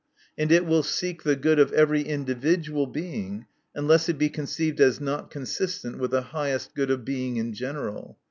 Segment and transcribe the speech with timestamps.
[0.35, 4.79] And it will seek the good of every individual Being unless it be conceiv ed
[4.81, 8.17] as not consistent with the highest good of Being in general.